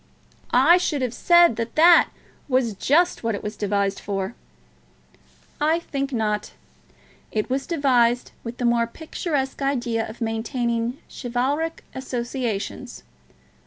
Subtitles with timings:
[0.49, 2.09] "I should have said that that
[2.47, 4.33] was just what it was devised for."
[5.61, 6.53] "I think not.
[7.31, 13.03] It was devised with the more picturesque idea of maintaining chivalric associations.